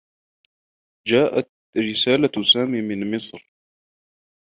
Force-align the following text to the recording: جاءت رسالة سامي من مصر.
جاءت 1.07 1.51
رسالة 1.77 2.43
سامي 2.53 2.81
من 2.81 3.15
مصر. 3.15 3.51